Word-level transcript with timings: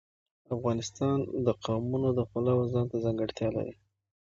افغانستان 0.55 1.17
د 1.45 1.47
قومونه 1.63 2.09
د 2.13 2.19
پلوه 2.31 2.63
ځانته 2.73 2.97
ځانګړتیا 3.03 3.49
لري. 3.57 3.75